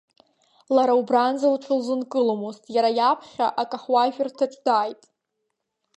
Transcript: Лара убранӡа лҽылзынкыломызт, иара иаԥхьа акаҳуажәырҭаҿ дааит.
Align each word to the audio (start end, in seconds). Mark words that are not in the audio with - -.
Лара 0.75 0.93
убранӡа 0.99 1.49
лҽылзынкыломызт, 1.53 2.63
иара 2.75 2.89
иаԥхьа 2.97 3.47
акаҳуажәырҭаҿ 3.61 4.53
дааит. 4.65 5.01